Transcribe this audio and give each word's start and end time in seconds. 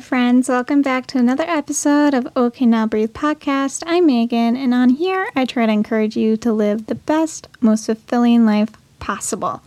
Friends. 0.00 0.48
Welcome 0.48 0.82
back 0.82 1.06
to 1.08 1.18
another 1.18 1.44
episode 1.46 2.14
of 2.14 2.28
OK 2.36 2.64
Now 2.66 2.86
Breathe 2.86 3.12
podcast. 3.12 3.82
I'm 3.84 4.06
Megan, 4.06 4.56
and 4.56 4.72
on 4.72 4.90
here, 4.90 5.28
I 5.34 5.44
try 5.44 5.66
to 5.66 5.72
encourage 5.72 6.16
you 6.16 6.36
to 6.36 6.52
live 6.52 6.86
the 6.86 6.94
best, 6.94 7.48
most 7.60 7.86
fulfilling 7.86 8.46
life 8.46 8.70
possible. 9.00 9.62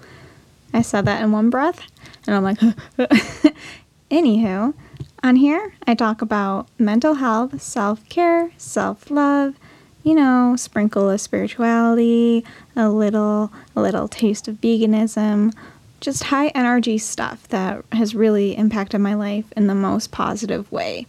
I 0.73 0.83
said 0.83 1.05
that 1.05 1.21
in 1.21 1.33
one 1.33 1.49
breath, 1.49 1.81
and 2.25 2.35
I'm 2.35 2.43
like, 2.43 2.59
anywho, 4.11 4.73
on 5.21 5.35
here, 5.35 5.73
I 5.85 5.95
talk 5.95 6.21
about 6.21 6.67
mental 6.79 7.15
health, 7.15 7.61
self 7.61 8.07
care, 8.07 8.51
self 8.57 9.11
love, 9.11 9.55
you 10.03 10.15
know, 10.15 10.55
sprinkle 10.55 11.09
of 11.09 11.19
spirituality, 11.19 12.45
a 12.75 12.89
little, 12.89 13.51
a 13.75 13.81
little 13.81 14.07
taste 14.07 14.47
of 14.47 14.55
veganism, 14.55 15.53
just 16.01 16.23
high 16.23 16.47
energy 16.47 16.97
stuff 16.97 17.47
that 17.49 17.85
has 17.91 18.15
really 18.15 18.57
impacted 18.57 18.99
my 18.99 19.13
life 19.13 19.45
in 19.55 19.67
the 19.67 19.75
most 19.75 20.11
positive 20.11 20.69
way. 20.71 21.05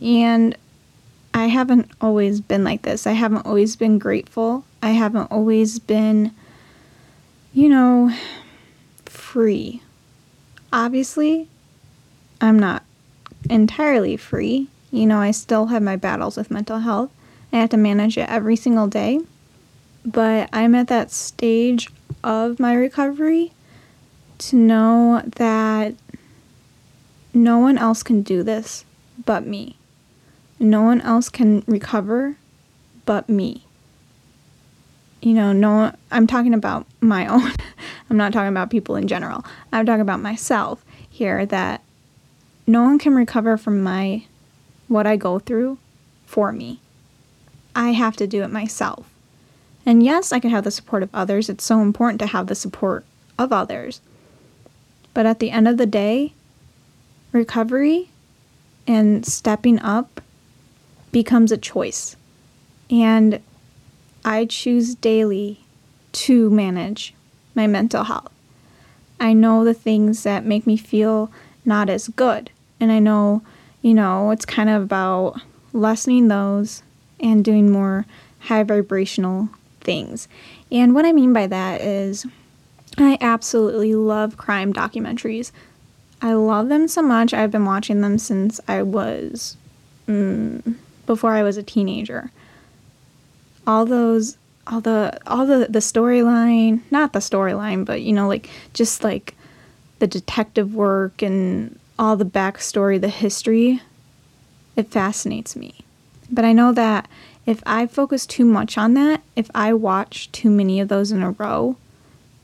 And 0.00 0.56
I 1.32 1.46
haven't 1.46 1.90
always 2.00 2.40
been 2.40 2.62
like 2.62 2.82
this. 2.82 3.06
I 3.06 3.12
haven't 3.12 3.46
always 3.46 3.76
been 3.76 3.98
grateful. 3.98 4.64
I 4.82 4.90
haven't 4.90 5.32
always 5.32 5.78
been, 5.78 6.32
you 7.54 7.68
know, 7.70 8.14
free. 9.06 9.82
Obviously, 10.70 11.48
I'm 12.42 12.58
not 12.58 12.84
entirely 13.48 14.18
free. 14.18 14.68
You 14.90 15.06
know, 15.06 15.18
I 15.18 15.30
still 15.30 15.66
have 15.66 15.82
my 15.82 15.96
battles 15.96 16.36
with 16.36 16.50
mental 16.50 16.80
health. 16.80 17.10
I 17.52 17.56
have 17.56 17.70
to 17.70 17.76
manage 17.78 18.18
it 18.18 18.28
every 18.28 18.56
single 18.56 18.86
day. 18.86 19.20
But 20.04 20.50
I'm 20.52 20.74
at 20.74 20.88
that 20.88 21.10
stage 21.10 21.88
of 22.22 22.60
my 22.60 22.74
recovery 22.74 23.53
to 24.50 24.56
know 24.56 25.22
that 25.36 25.94
no 27.32 27.58
one 27.58 27.78
else 27.78 28.02
can 28.02 28.22
do 28.22 28.42
this 28.42 28.84
but 29.24 29.46
me. 29.46 29.76
No 30.58 30.82
one 30.82 31.00
else 31.00 31.28
can 31.28 31.64
recover 31.66 32.36
but 33.04 33.28
me. 33.28 33.64
You 35.20 35.34
know, 35.34 35.52
no 35.52 35.94
I'm 36.10 36.26
talking 36.26 36.54
about 36.54 36.86
my 37.00 37.26
own. 37.32 37.52
I'm 38.10 38.16
not 38.16 38.32
talking 38.32 38.48
about 38.48 38.70
people 38.70 38.96
in 38.96 39.08
general. 39.08 39.44
I'm 39.72 39.86
talking 39.86 40.00
about 40.00 40.20
myself 40.20 40.84
here 41.08 41.46
that 41.46 41.82
no 42.66 42.82
one 42.82 42.98
can 42.98 43.14
recover 43.14 43.56
from 43.56 43.82
my 43.82 44.24
what 44.88 45.06
I 45.06 45.16
go 45.16 45.38
through 45.38 45.78
for 46.26 46.52
me. 46.52 46.80
I 47.74 47.90
have 47.90 48.16
to 48.16 48.26
do 48.26 48.42
it 48.42 48.50
myself. 48.50 49.10
And 49.86 50.02
yes, 50.02 50.32
I 50.32 50.40
can 50.40 50.50
have 50.50 50.64
the 50.64 50.70
support 50.70 51.02
of 51.02 51.10
others. 51.12 51.48
It's 51.48 51.64
so 51.64 51.80
important 51.80 52.20
to 52.20 52.26
have 52.26 52.46
the 52.46 52.54
support 52.54 53.04
of 53.38 53.52
others. 53.52 54.00
But 55.14 55.26
at 55.26 55.38
the 55.38 55.50
end 55.50 55.68
of 55.68 55.78
the 55.78 55.86
day, 55.86 56.32
recovery 57.32 58.10
and 58.86 59.24
stepping 59.24 59.80
up 59.80 60.20
becomes 61.12 61.52
a 61.52 61.56
choice. 61.56 62.16
And 62.90 63.40
I 64.24 64.44
choose 64.46 64.94
daily 64.94 65.60
to 66.12 66.50
manage 66.50 67.14
my 67.54 67.66
mental 67.66 68.04
health. 68.04 68.32
I 69.20 69.32
know 69.32 69.64
the 69.64 69.74
things 69.74 70.24
that 70.24 70.44
make 70.44 70.66
me 70.66 70.76
feel 70.76 71.30
not 71.64 71.88
as 71.88 72.08
good. 72.08 72.50
And 72.80 72.90
I 72.90 72.98
know, 72.98 73.42
you 73.80 73.94
know, 73.94 74.30
it's 74.30 74.44
kind 74.44 74.68
of 74.68 74.82
about 74.82 75.40
lessening 75.72 76.28
those 76.28 76.82
and 77.20 77.44
doing 77.44 77.70
more 77.70 78.06
high 78.40 78.64
vibrational 78.64 79.48
things. 79.80 80.28
And 80.70 80.94
what 80.94 81.06
I 81.06 81.12
mean 81.12 81.32
by 81.32 81.46
that 81.46 81.80
is 81.80 82.26
I 82.98 83.18
absolutely 83.20 83.94
love 83.94 84.36
crime 84.36 84.72
documentaries. 84.72 85.50
I 86.22 86.32
love 86.34 86.68
them 86.68 86.88
so 86.88 87.02
much. 87.02 87.34
I've 87.34 87.50
been 87.50 87.64
watching 87.64 88.00
them 88.00 88.18
since 88.18 88.60
I 88.68 88.82
was 88.82 89.56
mm, 90.08 90.76
before 91.06 91.32
I 91.32 91.42
was 91.42 91.56
a 91.56 91.62
teenager. 91.62 92.30
All 93.66 93.84
those 93.84 94.38
all 94.66 94.80
the 94.80 95.18
all 95.26 95.46
the 95.46 95.66
the 95.68 95.80
storyline, 95.80 96.80
not 96.90 97.12
the 97.12 97.18
storyline, 97.18 97.84
but 97.84 98.02
you 98.02 98.12
know 98.12 98.28
like 98.28 98.48
just 98.72 99.04
like 99.04 99.34
the 99.98 100.06
detective 100.06 100.74
work 100.74 101.22
and 101.22 101.78
all 101.98 102.16
the 102.16 102.24
backstory, 102.24 103.00
the 103.00 103.08
history, 103.08 103.80
it 104.76 104.90
fascinates 104.90 105.54
me. 105.54 105.74
But 106.30 106.44
I 106.44 106.52
know 106.52 106.72
that 106.72 107.08
if 107.46 107.62
I 107.66 107.86
focus 107.86 108.26
too 108.26 108.44
much 108.44 108.78
on 108.78 108.94
that, 108.94 109.22
if 109.36 109.50
I 109.54 109.72
watch 109.74 110.32
too 110.32 110.50
many 110.50 110.80
of 110.80 110.88
those 110.88 111.12
in 111.12 111.22
a 111.22 111.32
row, 111.32 111.76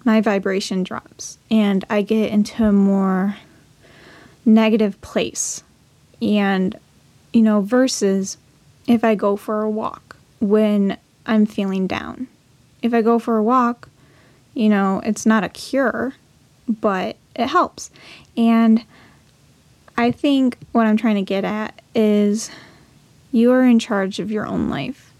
my 0.04 0.20
vibration 0.20 0.82
drops 0.82 1.38
and 1.50 1.84
I 1.90 2.02
get 2.02 2.30
into 2.30 2.64
a 2.64 2.72
more 2.72 3.36
negative 4.44 5.00
place. 5.00 5.62
And, 6.22 6.78
you 7.32 7.42
know, 7.42 7.60
versus 7.60 8.38
if 8.86 9.04
I 9.04 9.14
go 9.14 9.36
for 9.36 9.62
a 9.62 9.70
walk 9.70 10.16
when 10.40 10.96
I'm 11.26 11.46
feeling 11.46 11.86
down. 11.86 12.28
If 12.82 12.94
I 12.94 13.02
go 13.02 13.18
for 13.18 13.36
a 13.36 13.42
walk, 13.42 13.88
you 14.54 14.68
know, 14.68 15.00
it's 15.04 15.26
not 15.26 15.44
a 15.44 15.48
cure, 15.48 16.14
but 16.68 17.16
it 17.36 17.46
helps. 17.46 17.90
And 18.36 18.84
I 19.96 20.10
think 20.10 20.56
what 20.72 20.86
I'm 20.86 20.96
trying 20.96 21.16
to 21.16 21.22
get 21.22 21.44
at 21.44 21.80
is 21.94 22.50
you 23.32 23.52
are 23.52 23.64
in 23.64 23.78
charge 23.78 24.18
of 24.18 24.30
your 24.30 24.46
own 24.46 24.68
life. 24.70 25.12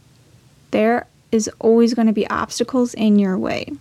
There 0.70 1.06
is 1.30 1.50
always 1.58 1.94
going 1.94 2.06
to 2.06 2.12
be 2.12 2.28
obstacles 2.28 2.94
in 2.94 3.18
your 3.18 3.36
way 3.36 3.72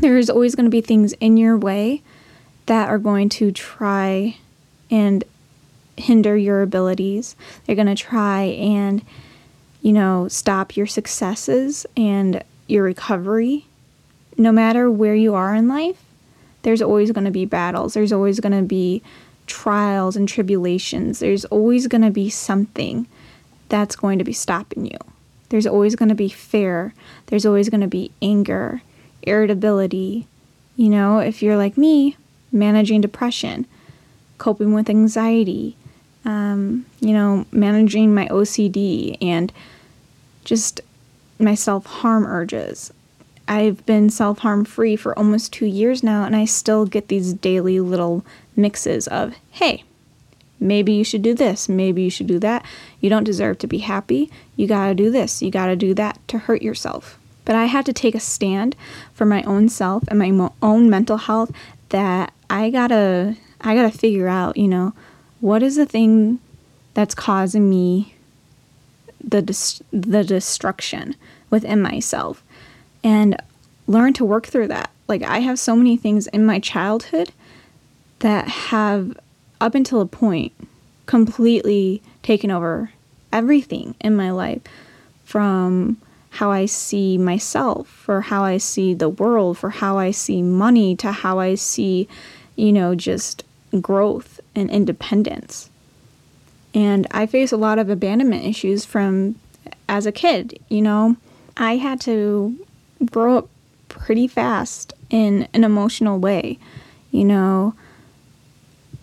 there 0.00 0.18
is 0.18 0.30
always 0.30 0.54
going 0.54 0.64
to 0.64 0.70
be 0.70 0.80
things 0.80 1.12
in 1.14 1.36
your 1.36 1.56
way 1.56 2.02
that 2.66 2.88
are 2.88 2.98
going 2.98 3.28
to 3.28 3.52
try 3.52 4.36
and 4.90 5.24
hinder 5.96 6.36
your 6.36 6.62
abilities. 6.62 7.36
They're 7.64 7.76
going 7.76 7.86
to 7.86 7.94
try 7.94 8.42
and, 8.42 9.04
you 9.82 9.92
know, 9.92 10.28
stop 10.28 10.76
your 10.76 10.86
successes 10.86 11.86
and 11.96 12.42
your 12.66 12.84
recovery. 12.84 13.66
No 14.36 14.52
matter 14.52 14.90
where 14.90 15.14
you 15.14 15.34
are 15.34 15.54
in 15.54 15.68
life, 15.68 16.02
there's 16.62 16.82
always 16.82 17.12
going 17.12 17.24
to 17.24 17.30
be 17.30 17.44
battles. 17.44 17.94
There's 17.94 18.12
always 18.12 18.40
going 18.40 18.58
to 18.58 18.66
be 18.66 19.02
trials 19.46 20.16
and 20.16 20.28
tribulations. 20.28 21.18
There's 21.18 21.44
always 21.46 21.88
going 21.88 22.02
to 22.02 22.10
be 22.10 22.30
something 22.30 23.06
that's 23.68 23.96
going 23.96 24.18
to 24.18 24.24
be 24.24 24.32
stopping 24.32 24.86
you. 24.86 24.98
There's 25.50 25.66
always 25.66 25.96
going 25.96 26.08
to 26.08 26.14
be 26.14 26.28
fear. 26.28 26.94
There's 27.26 27.44
always 27.44 27.68
going 27.68 27.80
to 27.80 27.88
be 27.88 28.12
anger 28.22 28.82
irritability. 29.22 30.26
You 30.76 30.88
know, 30.88 31.18
if 31.18 31.42
you're 31.42 31.56
like 31.56 31.76
me, 31.76 32.16
managing 32.52 33.00
depression, 33.00 33.66
coping 34.38 34.72
with 34.72 34.90
anxiety, 34.90 35.76
um, 36.24 36.86
you 37.00 37.12
know, 37.12 37.46
managing 37.52 38.14
my 38.14 38.26
OCD 38.28 39.16
and 39.20 39.52
just 40.44 40.80
my 41.38 41.54
self 41.54 41.86
harm 41.86 42.26
urges. 42.26 42.92
I've 43.48 43.84
been 43.86 44.10
self 44.10 44.38
harm 44.38 44.64
free 44.64 44.96
for 44.96 45.18
almost 45.18 45.52
two 45.52 45.66
years 45.66 46.02
now, 46.02 46.24
and 46.24 46.36
I 46.36 46.44
still 46.44 46.86
get 46.86 47.08
these 47.08 47.32
daily 47.32 47.80
little 47.80 48.24
mixes 48.56 49.08
of, 49.08 49.34
hey, 49.50 49.84
maybe 50.58 50.92
you 50.92 51.04
should 51.04 51.22
do 51.22 51.34
this, 51.34 51.68
maybe 51.68 52.02
you 52.02 52.10
should 52.10 52.26
do 52.26 52.38
that. 52.40 52.64
You 53.00 53.10
don't 53.10 53.24
deserve 53.24 53.58
to 53.58 53.66
be 53.66 53.78
happy. 53.78 54.30
You 54.56 54.66
gotta 54.66 54.94
do 54.94 55.10
this, 55.10 55.42
you 55.42 55.50
gotta 55.50 55.76
do 55.76 55.94
that 55.94 56.18
to 56.28 56.38
hurt 56.38 56.62
yourself. 56.62 57.19
But 57.44 57.54
I 57.54 57.66
had 57.66 57.86
to 57.86 57.92
take 57.92 58.14
a 58.14 58.20
stand 58.20 58.76
for 59.12 59.24
my 59.24 59.42
own 59.42 59.68
self 59.68 60.04
and 60.08 60.18
my 60.18 60.30
mo- 60.30 60.54
own 60.62 60.90
mental 60.90 61.16
health 61.16 61.50
that 61.88 62.32
I 62.48 62.70
gotta 62.70 63.36
I 63.60 63.74
gotta 63.74 63.90
figure 63.90 64.28
out, 64.28 64.56
you 64.56 64.68
know, 64.68 64.92
what 65.40 65.62
is 65.62 65.76
the 65.76 65.86
thing 65.86 66.38
that's 66.94 67.14
causing 67.14 67.68
me 67.68 68.14
the 69.22 69.42
dis- 69.42 69.82
the 69.92 70.24
destruction 70.24 71.14
within 71.50 71.80
myself 71.82 72.42
and 73.04 73.36
learn 73.86 74.12
to 74.14 74.24
work 74.24 74.46
through 74.46 74.68
that. 74.68 74.90
Like 75.08 75.22
I 75.22 75.40
have 75.40 75.58
so 75.58 75.76
many 75.76 75.96
things 75.96 76.26
in 76.28 76.46
my 76.46 76.58
childhood 76.58 77.32
that 78.20 78.48
have 78.48 79.18
up 79.60 79.74
until 79.74 80.00
a 80.00 80.06
point 80.06 80.52
completely 81.06 82.02
taken 82.22 82.50
over 82.50 82.92
everything 83.32 83.94
in 84.00 84.16
my 84.16 84.30
life 84.30 84.62
from 85.24 85.96
how 86.30 86.50
I 86.50 86.66
see 86.66 87.18
myself, 87.18 87.88
for 87.88 88.20
how 88.20 88.44
I 88.44 88.56
see 88.58 88.94
the 88.94 89.08
world, 89.08 89.58
for 89.58 89.70
how 89.70 89.98
I 89.98 90.10
see 90.12 90.42
money, 90.42 90.96
to 90.96 91.12
how 91.12 91.38
I 91.38 91.56
see, 91.56 92.08
you 92.56 92.72
know, 92.72 92.94
just 92.94 93.44
growth 93.80 94.40
and 94.54 94.70
independence. 94.70 95.70
And 96.72 97.06
I 97.10 97.26
face 97.26 97.52
a 97.52 97.56
lot 97.56 97.78
of 97.78 97.90
abandonment 97.90 98.44
issues 98.44 98.84
from 98.84 99.34
as 99.88 100.06
a 100.06 100.12
kid, 100.12 100.58
you 100.68 100.82
know. 100.82 101.16
I 101.56 101.76
had 101.76 102.00
to 102.02 102.56
grow 103.10 103.38
up 103.38 103.48
pretty 103.88 104.28
fast 104.28 104.92
in 105.10 105.48
an 105.52 105.64
emotional 105.64 106.18
way. 106.18 106.58
You 107.10 107.24
know, 107.24 107.74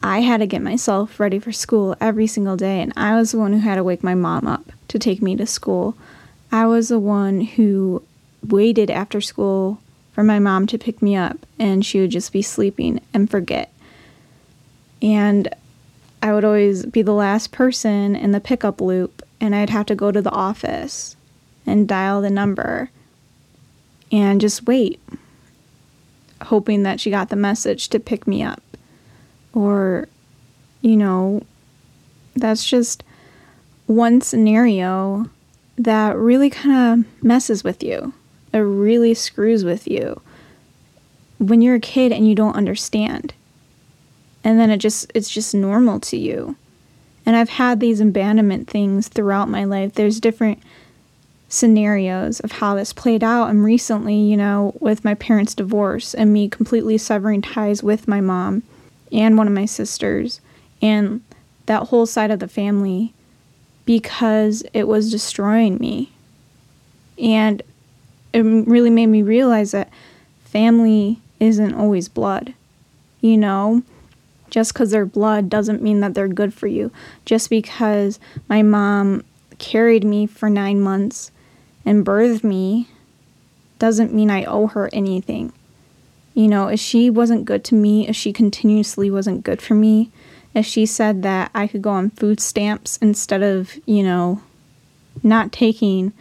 I 0.01 0.21
had 0.21 0.37
to 0.37 0.47
get 0.47 0.61
myself 0.61 1.19
ready 1.19 1.39
for 1.39 1.51
school 1.51 1.95
every 1.99 2.27
single 2.27 2.55
day, 2.55 2.81
and 2.81 2.93
I 2.95 3.17
was 3.17 3.31
the 3.31 3.39
one 3.39 3.51
who 3.51 3.59
had 3.59 3.75
to 3.75 3.83
wake 3.83 4.03
my 4.03 4.15
mom 4.15 4.47
up 4.47 4.71
to 4.87 4.97
take 4.97 5.21
me 5.21 5.35
to 5.35 5.45
school. 5.45 5.95
I 6.57 6.65
was 6.65 6.87
the 6.87 6.97
one 6.97 7.41
who 7.41 8.01
waited 8.43 8.89
after 8.89 9.21
school 9.21 9.79
for 10.13 10.23
my 10.23 10.39
mom 10.39 10.65
to 10.65 10.79
pick 10.79 11.03
me 11.03 11.15
up, 11.15 11.37
and 11.59 11.85
she 11.85 11.99
would 11.99 12.09
just 12.09 12.33
be 12.33 12.41
sleeping 12.41 12.99
and 13.13 13.29
forget. 13.29 13.71
And 14.99 15.49
I 16.23 16.33
would 16.33 16.43
always 16.43 16.83
be 16.87 17.03
the 17.03 17.13
last 17.13 17.51
person 17.51 18.15
in 18.15 18.31
the 18.31 18.39
pickup 18.39 18.81
loop, 18.81 19.21
and 19.39 19.53
I'd 19.53 19.69
have 19.69 19.85
to 19.85 19.93
go 19.93 20.11
to 20.11 20.19
the 20.19 20.31
office 20.31 21.15
and 21.67 21.87
dial 21.87 22.23
the 22.23 22.31
number 22.31 22.89
and 24.11 24.41
just 24.41 24.65
wait, 24.65 24.99
hoping 26.41 26.81
that 26.81 26.99
she 26.99 27.11
got 27.11 27.29
the 27.29 27.35
message 27.35 27.89
to 27.89 27.99
pick 27.99 28.25
me 28.25 28.41
up. 28.41 28.63
Or, 29.53 30.07
you 30.81 30.97
know, 30.97 31.43
that's 32.35 32.67
just 32.67 33.03
one 33.85 34.21
scenario 34.21 35.29
that 35.77 36.17
really 36.17 36.49
kind 36.49 37.05
of 37.05 37.23
messes 37.23 37.63
with 37.63 37.83
you. 37.83 38.13
It 38.53 38.59
really 38.59 39.13
screws 39.13 39.63
with 39.63 39.87
you 39.87 40.21
when 41.37 41.61
you're 41.61 41.75
a 41.75 41.79
kid 41.79 42.11
and 42.11 42.27
you 42.27 42.35
don't 42.35 42.55
understand. 42.55 43.33
And 44.43 44.59
then 44.59 44.69
it 44.69 44.77
just 44.77 45.11
it's 45.13 45.29
just 45.29 45.53
normal 45.53 45.99
to 46.01 46.17
you. 46.17 46.55
And 47.25 47.35
I've 47.35 47.49
had 47.49 47.79
these 47.79 47.99
abandonment 47.99 48.69
things 48.69 49.09
throughout 49.09 49.49
my 49.49 49.65
life. 49.65 49.93
There's 49.93 50.21
different 50.21 50.59
scenarios 51.49 52.39
of 52.39 52.53
how 52.53 52.75
this 52.75 52.93
played 52.93 53.23
out. 53.23 53.49
And 53.49 53.63
recently, 53.63 54.15
you 54.15 54.37
know, 54.37 54.75
with 54.79 55.03
my 55.03 55.13
parents' 55.13 55.53
divorce 55.53 56.13
and 56.13 56.31
me 56.31 56.49
completely 56.49 56.97
severing 56.97 57.41
ties 57.41 57.83
with 57.83 58.07
my 58.07 58.21
mom 58.21 58.63
and 59.11 59.37
one 59.37 59.47
of 59.47 59.53
my 59.53 59.65
sisters 59.65 60.41
and 60.81 61.21
that 61.65 61.83
whole 61.83 62.05
side 62.05 62.31
of 62.31 62.39
the 62.39 62.47
family 62.47 63.13
because 63.87 64.63
it 64.73 64.85
was 64.85 65.09
destroying 65.09 65.77
me. 65.77 66.11
And 67.17 67.63
it 68.33 68.41
really 68.41 68.89
made 68.89 69.07
me 69.07 69.23
realize 69.23 69.71
that 69.71 69.89
family 70.43 71.21
isn't 71.39 71.73
always 71.73 72.09
blood. 72.09 72.53
You 73.21 73.37
know, 73.37 73.81
just 74.51 74.73
because 74.73 74.91
they're 74.91 75.05
blood 75.05 75.49
doesn't 75.49 75.81
mean 75.81 76.01
that 76.01 76.13
they're 76.13 76.27
good 76.27 76.53
for 76.53 76.67
you. 76.67 76.91
Just 77.25 77.49
because 77.49 78.19
my 78.49 78.61
mom 78.61 79.23
carried 79.57 80.03
me 80.03 80.27
for 80.27 80.49
nine 80.49 80.81
months 80.81 81.31
and 81.85 82.05
birthed 82.05 82.43
me 82.43 82.89
doesn't 83.79 84.13
mean 84.13 84.29
I 84.29 84.43
owe 84.43 84.67
her 84.67 84.89
anything. 84.91 85.53
You 86.33 86.49
know, 86.49 86.67
if 86.67 86.79
she 86.81 87.09
wasn't 87.09 87.45
good 87.45 87.63
to 87.65 87.75
me, 87.75 88.07
if 88.07 88.17
she 88.17 88.33
continuously 88.33 89.09
wasn't 89.09 89.43
good 89.43 89.61
for 89.61 89.75
me, 89.75 90.11
if 90.57 90.65
she 90.65 90.87
said 90.87 91.21
that 91.21 91.51
I 91.53 91.67
could 91.67 91.83
go 91.83 91.91
on 91.91 92.09
food 92.09 92.39
stamps 92.39 92.97
instead 92.97 93.43
of, 93.43 93.77
you 93.85 94.01
know, 94.01 94.41
not 95.21 95.51
taking 95.51 96.13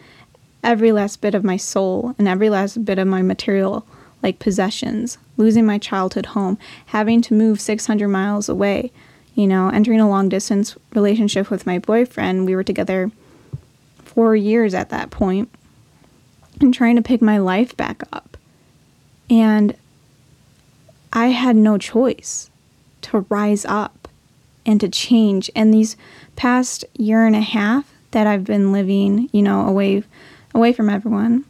every 0.63 0.91
last 0.91 1.21
bit 1.21 1.33
of 1.33 1.43
my 1.43 1.57
soul 1.57 2.13
and 2.19 2.27
every 2.27 2.47
last 2.47 2.85
bit 2.85 2.99
of 2.99 3.07
my 3.07 3.23
material 3.23 3.83
like 4.21 4.37
possessions, 4.37 5.17
losing 5.37 5.65
my 5.65 5.79
childhood 5.79 6.27
home, 6.27 6.59
having 6.87 7.19
to 7.23 7.33
move 7.33 7.59
600 7.59 8.07
miles 8.07 8.47
away, 8.47 8.91
you 9.33 9.47
know, 9.47 9.69
entering 9.69 9.99
a 9.99 10.09
long 10.09 10.29
distance 10.29 10.75
relationship 10.93 11.49
with 11.49 11.65
my 11.65 11.79
boyfriend. 11.79 12.45
We 12.45 12.55
were 12.55 12.63
together 12.63 13.09
four 14.05 14.35
years 14.35 14.75
at 14.75 14.89
that 14.89 15.09
point 15.09 15.49
and 16.61 16.71
trying 16.71 16.95
to 16.95 17.01
pick 17.01 17.23
my 17.23 17.39
life 17.39 17.75
back 17.75 18.03
up. 18.13 18.37
And 19.31 19.75
I 21.11 21.27
had 21.27 21.55
no 21.55 21.79
choice 21.79 22.51
to 23.01 23.25
rise 23.29 23.65
up 23.65 23.96
and 24.67 24.79
to 24.81 24.89
change. 24.89 25.49
And 25.55 25.73
these 25.73 25.97
past 26.35 26.85
year 26.97 27.25
and 27.25 27.35
a 27.35 27.41
half 27.41 27.91
that 28.11 28.27
I've 28.27 28.43
been 28.43 28.71
living, 28.71 29.29
you 29.31 29.41
know, 29.41 29.65
away 29.65 30.03
away 30.53 30.73
from 30.73 30.89
everyone. 30.89 31.45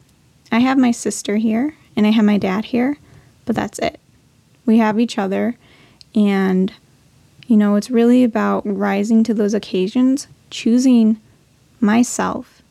I 0.52 0.60
have 0.60 0.78
my 0.78 0.92
sister 0.92 1.38
here 1.38 1.76
and 1.96 2.06
I 2.06 2.12
have 2.12 2.26
my 2.26 2.38
dad 2.38 2.66
here, 2.66 2.98
but 3.46 3.56
that's 3.56 3.80
it. 3.80 4.00
We 4.66 4.78
have 4.78 5.00
each 5.00 5.18
other, 5.18 5.56
and 6.14 6.72
you 7.48 7.56
know, 7.58 7.76
it's 7.76 7.90
really 7.90 8.24
about 8.24 8.64
rising 8.66 9.24
to 9.24 9.34
those 9.34 9.54
occasions, 9.54 10.28
choosing 10.50 11.20
myself, 11.80 12.62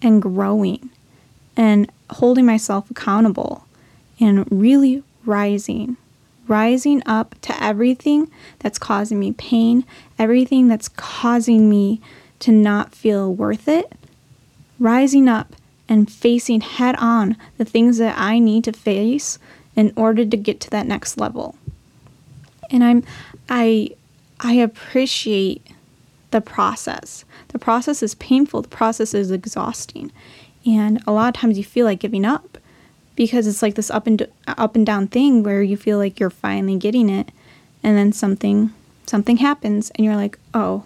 and 0.00 0.22
growing, 0.22 0.90
and 1.56 1.90
holding 2.10 2.46
myself 2.46 2.90
accountable, 2.90 3.66
and 4.18 4.50
really 4.50 5.02
rising. 5.26 5.96
Rising 6.52 7.02
up 7.06 7.34
to 7.40 7.64
everything 7.64 8.30
that's 8.58 8.78
causing 8.78 9.18
me 9.18 9.32
pain, 9.32 9.86
everything 10.18 10.68
that's 10.68 10.86
causing 10.86 11.70
me 11.70 12.02
to 12.40 12.52
not 12.52 12.94
feel 12.94 13.34
worth 13.34 13.68
it. 13.68 13.90
Rising 14.78 15.28
up 15.28 15.56
and 15.88 16.12
facing 16.12 16.60
head 16.60 16.94
on 16.98 17.38
the 17.56 17.64
things 17.64 17.96
that 17.96 18.18
I 18.18 18.38
need 18.38 18.64
to 18.64 18.72
face 18.74 19.38
in 19.76 19.94
order 19.96 20.26
to 20.26 20.36
get 20.36 20.60
to 20.60 20.68
that 20.68 20.86
next 20.86 21.16
level. 21.16 21.56
And 22.70 22.84
I'm 22.84 23.02
I 23.48 23.88
I 24.38 24.52
appreciate 24.52 25.66
the 26.32 26.42
process. 26.42 27.24
The 27.48 27.58
process 27.58 28.02
is 28.02 28.14
painful, 28.16 28.60
the 28.60 28.68
process 28.68 29.14
is 29.14 29.30
exhausting. 29.30 30.12
And 30.66 31.02
a 31.06 31.12
lot 31.12 31.34
of 31.34 31.40
times 31.40 31.56
you 31.56 31.64
feel 31.64 31.86
like 31.86 32.00
giving 32.00 32.26
up 32.26 32.58
because 33.14 33.46
it's 33.46 33.62
like 33.62 33.74
this 33.74 33.90
up 33.90 34.06
and 34.06 34.26
up 34.46 34.74
and 34.74 34.86
down 34.86 35.06
thing 35.06 35.42
where 35.42 35.62
you 35.62 35.76
feel 35.76 35.98
like 35.98 36.18
you're 36.18 36.30
finally 36.30 36.76
getting 36.76 37.08
it 37.08 37.30
and 37.82 37.96
then 37.96 38.12
something 38.12 38.72
something 39.06 39.38
happens 39.38 39.90
and 39.90 40.04
you're 40.04 40.16
like, 40.16 40.38
"Oh, 40.54 40.84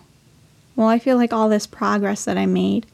well, 0.76 0.88
I 0.88 0.99
feel 0.99 1.17
like 1.17 1.32
all 1.32 1.49
this 1.49 1.67
progress 1.67 2.25
that 2.26 2.37
I 2.37 2.46
made, 2.46 2.87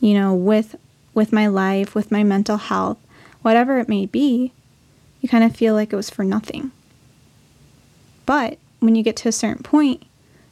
you 0.00 0.14
know, 0.14 0.34
with 0.34 0.76
with 1.14 1.32
my 1.32 1.46
life, 1.46 1.94
with 1.94 2.12
my 2.12 2.22
mental 2.22 2.58
health, 2.58 2.98
whatever 3.40 3.78
it 3.78 3.88
may 3.88 4.04
be, 4.04 4.52
you 5.22 5.28
kind 5.28 5.42
of 5.42 5.56
feel 5.56 5.74
like 5.74 5.92
it 5.92 5.96
was 5.96 6.10
for 6.10 6.24
nothing. 6.24 6.72
But 8.26 8.58
when 8.80 8.94
you 8.94 9.02
get 9.02 9.16
to 9.16 9.28
a 9.28 9.32
certain 9.32 9.62
point, 9.62 10.04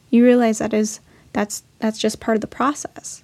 you 0.09 0.23
realize 0.23 0.57
that 0.57 0.73
is 0.73 0.99
that's 1.33 1.63
that's 1.79 1.99
just 1.99 2.19
part 2.19 2.35
of 2.35 2.41
the 2.41 2.47
process. 2.47 3.23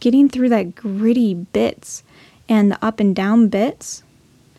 Getting 0.00 0.30
through 0.30 0.48
that 0.48 0.74
gritty 0.74 1.34
bits 1.34 2.02
and 2.50 2.70
the 2.70 2.84
up 2.84 3.00
and 3.00 3.16
down 3.16 3.48
bits 3.48 4.02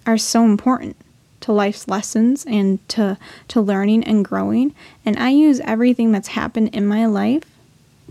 are 0.08 0.18
so 0.18 0.44
important 0.44 0.98
to 1.42 1.52
life's 1.52 1.88
lessons 1.88 2.44
and 2.48 2.88
to 2.90 3.16
to 3.48 3.62
learning 3.62 4.04
and 4.04 4.26
growing 4.26 4.74
and 5.06 5.18
I 5.20 5.30
use 5.30 5.60
everything 5.60 6.12
that's 6.12 6.30
happened 6.30 6.74
in 6.74 6.88
my 6.88 7.06
life 7.06 7.44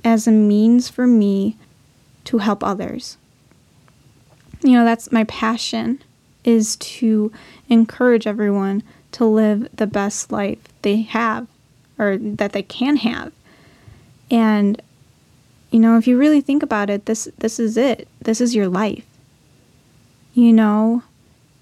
as 0.04 0.28
a 0.28 0.32
means 0.32 0.88
for 0.88 1.08
me 1.08 1.56
to 2.24 2.38
help 2.38 2.62
others 2.62 3.16
you 4.62 4.72
know, 4.72 4.84
that's 4.84 5.10
my 5.10 5.24
passion 5.24 6.00
is 6.44 6.76
to 6.76 7.32
encourage 7.68 8.26
everyone 8.26 8.82
to 9.12 9.24
live 9.24 9.68
the 9.74 9.86
best 9.86 10.30
life 10.30 10.58
they 10.82 11.02
have 11.02 11.46
or 11.98 12.16
that 12.18 12.52
they 12.52 12.62
can 12.62 12.96
have. 12.96 13.32
And 14.30 14.80
you 15.70 15.78
know, 15.78 15.96
if 15.96 16.06
you 16.06 16.18
really 16.18 16.40
think 16.40 16.62
about 16.62 16.90
it, 16.90 17.06
this 17.06 17.28
this 17.38 17.60
is 17.60 17.76
it. 17.76 18.08
This 18.20 18.40
is 18.40 18.54
your 18.54 18.68
life. 18.68 19.06
You 20.34 20.52
know, 20.52 21.02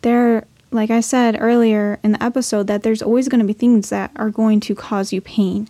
there 0.02 0.46
like 0.70 0.90
I 0.90 1.00
said 1.00 1.36
earlier 1.40 1.98
in 2.02 2.12
the 2.12 2.22
episode 2.22 2.66
that 2.66 2.82
there's 2.82 3.02
always 3.02 3.28
going 3.28 3.40
to 3.40 3.46
be 3.46 3.52
things 3.52 3.88
that 3.90 4.10
are 4.16 4.30
going 4.30 4.60
to 4.60 4.74
cause 4.74 5.12
you 5.12 5.20
pain 5.20 5.68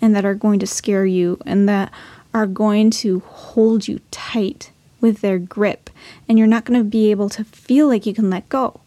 and 0.00 0.14
that 0.14 0.24
are 0.24 0.34
going 0.34 0.58
to 0.58 0.66
scare 0.66 1.06
you 1.06 1.38
and 1.46 1.68
that 1.68 1.90
are 2.34 2.46
going 2.46 2.90
to 2.90 3.20
hold 3.20 3.88
you 3.88 4.00
tight 4.10 4.70
with 5.00 5.20
their 5.20 5.38
grip, 5.38 5.90
and 6.28 6.38
you're 6.38 6.48
not 6.48 6.64
going 6.64 6.78
to 6.78 6.84
be 6.84 7.10
able 7.10 7.28
to 7.28 7.44
feel 7.44 7.88
like 7.88 8.06
you 8.06 8.14
can 8.14 8.30
let 8.30 8.48
go. 8.48 8.80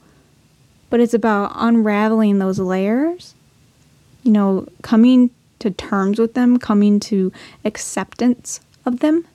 But 0.90 1.00
it's 1.00 1.14
about 1.14 1.52
unraveling 1.56 2.40
those 2.40 2.60
layers, 2.60 3.36
you 4.24 4.32
know, 4.32 4.68
coming 4.82 5.30
to 5.60 5.70
terms 5.72 6.20
with 6.20 6.34
them, 6.34 6.58
coming 6.60 7.00
to 7.02 7.32
acceptance 7.64 8.60
of 8.86 9.00
them, 9.00 9.26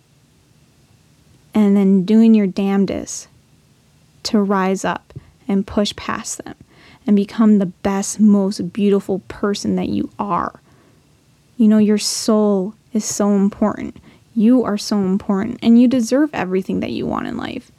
and 1.54 1.76
then 1.76 2.04
doing 2.04 2.34
your 2.34 2.46
damnedest 2.46 3.28
to 4.24 4.40
rise 4.40 4.84
up 4.84 5.12
and 5.48 5.66
push 5.66 5.94
past 5.96 6.44
them 6.44 6.54
and 7.06 7.16
become 7.16 7.58
the 7.58 7.66
best, 7.66 8.20
most 8.20 8.72
beautiful 8.72 9.20
person 9.28 9.76
that 9.76 9.88
you 9.88 10.10
are. 10.18 10.60
You 11.56 11.68
know, 11.68 11.78
your 11.78 11.98
soul 11.98 12.74
is 12.92 13.04
so 13.04 13.34
important. 13.34 13.96
You 14.34 14.64
are 14.64 14.78
so 14.78 14.98
important 14.98 15.58
and 15.62 15.80
you 15.80 15.88
deserve 15.88 16.30
everything 16.32 16.80
that 16.80 16.90
you 16.90 17.06
want 17.06 17.26
in 17.26 17.36
life. 17.36 17.70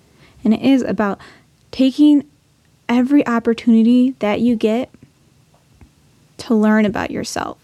And 0.43 0.53
it 0.53 0.62
is 0.62 0.81
about 0.83 1.19
taking 1.71 2.29
every 2.89 3.25
opportunity 3.25 4.12
that 4.19 4.41
you 4.41 4.55
get 4.55 4.89
to 6.38 6.53
learn 6.53 6.85
about 6.85 7.12
yourself 7.12 7.57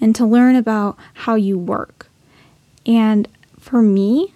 and 0.00 0.14
to 0.14 0.24
learn 0.24 0.56
about 0.56 0.96
how 1.14 1.34
you 1.34 1.58
work. 1.58 2.08
And 2.86 3.28
for 3.58 3.82
me, 3.82 4.33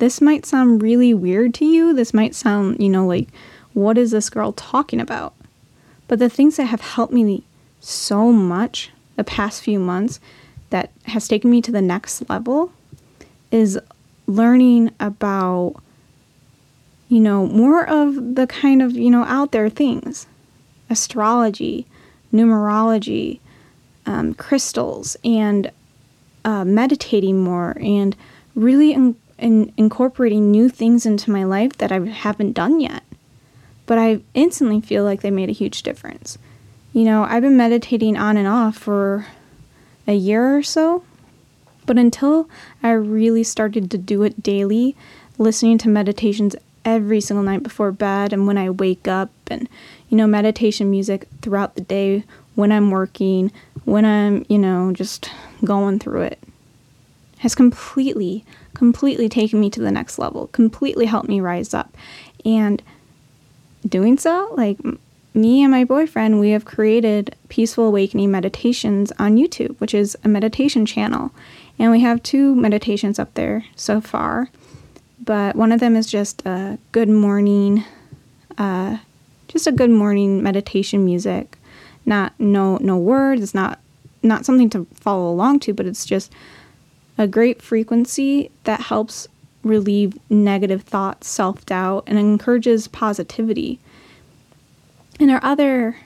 this 0.00 0.20
might 0.20 0.44
sound 0.44 0.82
really 0.82 1.14
weird 1.14 1.54
to 1.54 1.64
you. 1.64 1.94
This 1.94 2.12
might 2.12 2.34
sound, 2.34 2.82
you 2.82 2.88
know, 2.88 3.06
like, 3.06 3.28
what 3.74 3.96
is 3.96 4.10
this 4.10 4.30
girl 4.30 4.52
talking 4.52 5.00
about? 5.00 5.34
But 6.08 6.18
the 6.18 6.28
things 6.28 6.56
that 6.56 6.64
have 6.64 6.80
helped 6.80 7.12
me 7.12 7.44
so 7.78 8.32
much 8.32 8.90
the 9.16 9.24
past 9.24 9.62
few 9.62 9.78
months 9.78 10.18
that 10.70 10.90
has 11.04 11.28
taken 11.28 11.50
me 11.50 11.62
to 11.62 11.70
the 11.70 11.82
next 11.82 12.28
level 12.28 12.72
is 13.50 13.78
learning 14.26 14.90
about 15.00 15.74
you 17.08 17.18
know 17.20 17.46
more 17.46 17.84
of 17.88 18.36
the 18.36 18.46
kind 18.46 18.80
of 18.80 18.92
you 18.92 19.10
know 19.10 19.24
out 19.24 19.50
there 19.50 19.68
things 19.68 20.26
astrology 20.88 21.84
numerology 22.32 23.40
um, 24.06 24.32
crystals 24.34 25.16
and 25.24 25.72
uh, 26.44 26.64
meditating 26.64 27.42
more 27.42 27.76
and 27.80 28.16
really 28.54 28.92
in, 28.92 29.16
in 29.40 29.72
incorporating 29.76 30.50
new 30.50 30.68
things 30.68 31.06
into 31.06 31.30
my 31.30 31.44
life 31.44 31.72
that 31.78 31.90
I 31.90 32.00
haven't 32.00 32.52
done 32.52 32.80
yet. 32.80 33.02
But 33.86 33.98
I 33.98 34.20
instantly 34.34 34.80
feel 34.80 35.02
like 35.02 35.22
they 35.22 35.30
made 35.30 35.48
a 35.48 35.52
huge 35.52 35.82
difference. 35.82 36.38
You 36.92 37.04
know, 37.04 37.24
I've 37.24 37.42
been 37.42 37.56
meditating 37.56 38.16
on 38.16 38.36
and 38.36 38.46
off 38.46 38.76
for 38.76 39.26
a 40.06 40.14
year 40.14 40.56
or 40.56 40.62
so, 40.62 41.04
but 41.86 41.98
until 41.98 42.48
I 42.82 42.90
really 42.92 43.42
started 43.44 43.90
to 43.90 43.98
do 43.98 44.22
it 44.22 44.42
daily, 44.42 44.96
listening 45.38 45.78
to 45.78 45.88
meditations 45.88 46.54
every 46.84 47.20
single 47.20 47.44
night 47.44 47.62
before 47.62 47.92
bed 47.92 48.32
and 48.32 48.46
when 48.46 48.58
I 48.58 48.70
wake 48.70 49.06
up, 49.08 49.30
and, 49.50 49.68
you 50.08 50.16
know, 50.16 50.26
meditation 50.26 50.90
music 50.90 51.26
throughout 51.42 51.74
the 51.74 51.80
day 51.80 52.24
when 52.54 52.72
I'm 52.72 52.90
working, 52.90 53.52
when 53.84 54.04
I'm, 54.04 54.44
you 54.48 54.58
know, 54.58 54.92
just 54.92 55.30
going 55.64 55.98
through 55.98 56.22
it, 56.22 56.38
has 57.40 57.54
completely, 57.54 58.44
completely 58.74 59.28
taken 59.28 59.60
me 59.60 59.70
to 59.70 59.80
the 59.80 59.90
next 59.90 60.18
level, 60.18 60.48
completely 60.48 61.06
helped 61.06 61.28
me 61.28 61.40
rise 61.40 61.72
up. 61.72 61.96
And 62.44 62.82
doing 63.88 64.18
so, 64.18 64.52
like, 64.56 64.78
me 65.32 65.62
and 65.62 65.70
my 65.70 65.84
boyfriend, 65.84 66.38
we 66.38 66.50
have 66.50 66.66
created 66.66 67.34
Peaceful 67.48 67.86
Awakening 67.86 68.30
Meditations 68.30 69.10
on 69.18 69.36
YouTube, 69.36 69.78
which 69.80 69.94
is 69.94 70.18
a 70.22 70.28
meditation 70.28 70.84
channel. 70.84 71.30
And 71.78 71.90
we 71.90 72.00
have 72.00 72.22
two 72.22 72.54
meditations 72.54 73.18
up 73.18 73.32
there 73.34 73.64
so 73.74 74.02
far. 74.02 74.50
But 75.24 75.56
one 75.56 75.72
of 75.72 75.80
them 75.80 75.96
is 75.96 76.06
just 76.06 76.44
a 76.44 76.78
good 76.92 77.08
morning, 77.08 77.84
uh, 78.58 78.98
just 79.48 79.66
a 79.66 79.72
good 79.72 79.90
morning 79.90 80.42
meditation 80.42 81.06
music. 81.06 81.56
Not 82.04 82.32
no 82.38 82.76
no 82.78 82.98
words. 82.98 83.42
It's 83.42 83.54
not 83.54 83.78
not 84.22 84.44
something 84.44 84.68
to 84.70 84.86
follow 84.94 85.30
along 85.30 85.60
to, 85.60 85.74
but 85.74 85.86
it's 85.86 86.04
just 86.04 86.32
a 87.20 87.28
great 87.28 87.60
frequency 87.60 88.50
that 88.64 88.80
helps 88.80 89.28
relieve 89.62 90.18
negative 90.30 90.80
thoughts, 90.82 91.28
self 91.28 91.66
doubt, 91.66 92.04
and 92.06 92.18
encourages 92.18 92.88
positivity. 92.88 93.78
And 95.20 95.30
our 95.30 95.40
other 95.42 95.96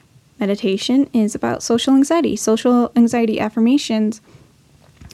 meditation 0.40 1.08
is 1.12 1.36
about 1.36 1.62
social 1.62 1.94
anxiety, 1.94 2.34
social 2.34 2.90
anxiety 2.96 3.38
affirmations, 3.38 4.20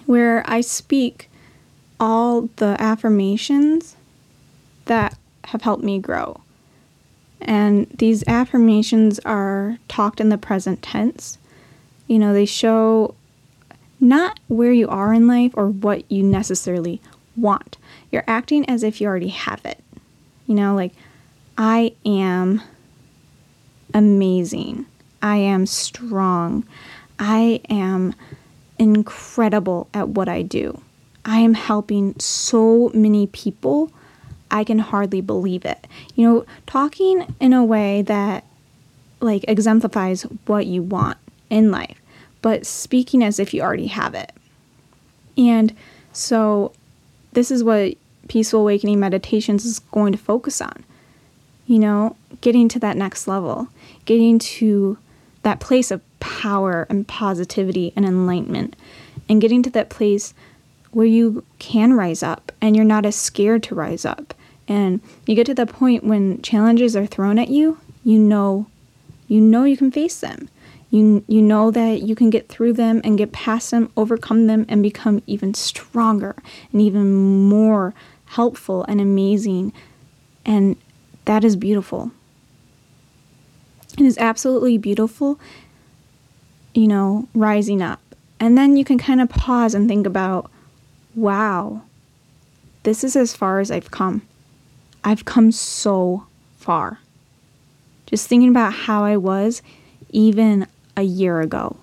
where 0.06 0.42
I 0.46 0.62
speak 0.62 1.28
all 2.00 2.48
the 2.56 2.76
affirmations 2.80 3.94
that 4.86 5.18
have 5.44 5.60
helped 5.60 5.84
me 5.84 5.98
grow. 5.98 6.40
And 7.42 7.86
these 7.90 8.26
affirmations 8.26 9.18
are 9.26 9.76
talked 9.88 10.18
in 10.18 10.30
the 10.30 10.38
present 10.38 10.80
tense. 10.80 11.36
You 12.06 12.18
know, 12.18 12.32
they 12.32 12.46
show 12.46 13.14
not 14.00 14.40
where 14.48 14.72
you 14.72 14.88
are 14.88 15.12
in 15.12 15.26
life 15.26 15.52
or 15.54 15.68
what 15.68 16.10
you 16.10 16.22
necessarily 16.22 17.00
want. 17.36 17.76
You're 18.10 18.24
acting 18.26 18.68
as 18.68 18.82
if 18.82 19.00
you 19.00 19.06
already 19.06 19.28
have 19.28 19.64
it. 19.64 19.82
You 20.46 20.54
know, 20.54 20.74
like, 20.74 20.92
I 21.56 21.94
am 22.04 22.62
amazing. 23.94 24.86
I 25.22 25.36
am 25.36 25.66
strong. 25.66 26.64
I 27.18 27.60
am 27.68 28.14
incredible 28.78 29.88
at 29.92 30.08
what 30.08 30.28
I 30.28 30.42
do. 30.42 30.80
I 31.24 31.40
am 31.40 31.54
helping 31.54 32.18
so 32.18 32.90
many 32.94 33.26
people. 33.26 33.92
I 34.50 34.64
can 34.64 34.78
hardly 34.78 35.20
believe 35.20 35.64
it. 35.64 35.86
You 36.14 36.26
know, 36.26 36.46
talking 36.66 37.34
in 37.38 37.52
a 37.52 37.62
way 37.62 38.02
that 38.02 38.44
like 39.20 39.44
exemplifies 39.46 40.22
what 40.46 40.66
you 40.66 40.82
want 40.82 41.18
in 41.50 41.70
life, 41.70 41.99
but 42.42 42.66
speaking 42.66 43.22
as 43.22 43.38
if 43.38 43.52
you 43.52 43.62
already 43.62 43.88
have 43.88 44.14
it. 44.14 44.32
And 45.36 45.74
so 46.12 46.72
this 47.32 47.50
is 47.50 47.62
what 47.62 47.94
peaceful 48.28 48.60
awakening 48.60 49.00
meditations 49.00 49.64
is 49.64 49.78
going 49.78 50.12
to 50.12 50.18
focus 50.18 50.60
on. 50.60 50.84
You 51.66 51.78
know, 51.78 52.16
getting 52.40 52.68
to 52.70 52.78
that 52.80 52.96
next 52.96 53.28
level, 53.28 53.68
getting 54.04 54.38
to 54.38 54.98
that 55.42 55.60
place 55.60 55.90
of 55.90 56.02
power 56.20 56.86
and 56.90 57.06
positivity 57.06 57.92
and 57.94 58.04
enlightenment, 58.04 58.76
and 59.28 59.40
getting 59.40 59.62
to 59.62 59.70
that 59.70 59.88
place 59.88 60.34
where 60.90 61.06
you 61.06 61.44
can 61.58 61.92
rise 61.92 62.22
up 62.22 62.50
and 62.60 62.74
you're 62.74 62.84
not 62.84 63.06
as 63.06 63.14
scared 63.14 63.62
to 63.64 63.74
rise 63.74 64.04
up. 64.04 64.34
And 64.66 65.00
you 65.26 65.34
get 65.34 65.46
to 65.46 65.54
the 65.54 65.66
point 65.66 66.04
when 66.04 66.42
challenges 66.42 66.96
are 66.96 67.06
thrown 67.06 67.38
at 67.38 67.48
you, 67.48 67.78
you 68.04 68.18
know 68.18 68.66
you 69.30 69.40
know 69.40 69.62
you 69.62 69.76
can 69.76 69.92
face 69.92 70.18
them. 70.18 70.48
You 70.90 71.24
you 71.28 71.40
know 71.40 71.70
that 71.70 72.02
you 72.02 72.14
can 72.16 72.30
get 72.30 72.48
through 72.48 72.72
them 72.72 73.00
and 73.04 73.16
get 73.16 73.32
past 73.32 73.70
them, 73.70 73.92
overcome 73.96 74.48
them 74.48 74.66
and 74.68 74.82
become 74.82 75.22
even 75.26 75.54
stronger 75.54 76.34
and 76.72 76.82
even 76.82 77.14
more 77.48 77.94
helpful 78.26 78.84
and 78.84 79.00
amazing. 79.00 79.72
And 80.44 80.76
that 81.26 81.44
is 81.44 81.54
beautiful. 81.56 82.10
It 83.98 84.04
is 84.04 84.18
absolutely 84.18 84.78
beautiful, 84.78 85.38
you 86.74 86.88
know, 86.88 87.28
rising 87.34 87.82
up. 87.82 88.00
And 88.38 88.56
then 88.56 88.76
you 88.76 88.84
can 88.84 88.98
kind 88.98 89.20
of 89.20 89.28
pause 89.28 89.74
and 89.74 89.86
think 89.86 90.06
about, 90.06 90.50
wow, 91.14 91.82
this 92.84 93.04
is 93.04 93.14
as 93.14 93.36
far 93.36 93.60
as 93.60 93.70
I've 93.70 93.90
come. 93.90 94.22
I've 95.04 95.24
come 95.24 95.52
so 95.52 96.26
far. 96.56 96.98
Just 98.06 98.26
thinking 98.26 98.48
about 98.48 98.72
how 98.72 99.04
I 99.04 99.16
was 99.16 99.62
even 100.10 100.66
a 100.96 101.02
year 101.02 101.40
ago. 101.40 101.76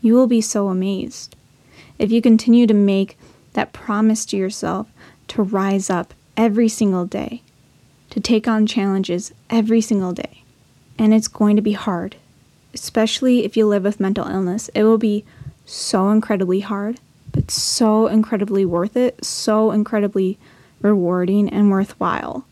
You 0.00 0.14
will 0.14 0.26
be 0.26 0.40
so 0.40 0.68
amazed 0.68 1.36
if 1.98 2.12
you 2.12 2.22
continue 2.22 2.66
to 2.66 2.74
make 2.74 3.18
that 3.54 3.72
promise 3.72 4.24
to 4.26 4.36
yourself 4.36 4.88
to 5.28 5.42
rise 5.42 5.90
up 5.90 6.14
every 6.36 6.68
single 6.68 7.04
day, 7.04 7.42
to 8.10 8.20
take 8.20 8.46
on 8.46 8.66
challenges 8.66 9.32
every 9.50 9.80
single 9.80 10.12
day 10.12 10.38
and 10.98 11.14
it's 11.14 11.28
going 11.28 11.56
to 11.56 11.62
be 11.62 11.72
hard, 11.72 12.16
especially 12.74 13.44
if 13.44 13.56
you 13.56 13.66
live 13.66 13.84
with 13.84 14.00
mental 14.00 14.26
illness. 14.26 14.68
It 14.74 14.82
will 14.82 14.98
be 14.98 15.24
so 15.64 16.10
incredibly 16.10 16.60
hard, 16.60 16.98
but 17.32 17.50
so 17.50 18.08
incredibly 18.08 18.64
worth 18.64 18.96
it, 18.96 19.24
so 19.24 19.70
incredibly 19.70 20.38
rewarding 20.80 21.48
and 21.48 21.70
worthwhile. 21.70 22.44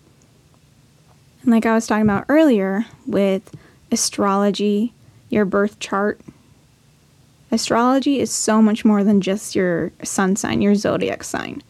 And 1.43 1.51
like 1.51 1.67
I 1.67 1.75
was 1.75 1.87
talking 1.87 2.03
about 2.03 2.27
earlier 2.29 2.87
with 3.07 3.55
astrology, 3.91 4.93
your 5.29 5.45
birth 5.45 5.79
chart, 5.79 6.21
astrology 7.51 8.21
is 8.21 8.31
so 8.31 8.61
much 8.61 8.85
more 8.85 9.05
than 9.05 9.21
just 9.21 9.55
your 9.55 9.93
sun 10.03 10.37
sign, 10.37 10.63
your 10.63 10.75
zodiac 10.75 11.25
sign. 11.25 11.63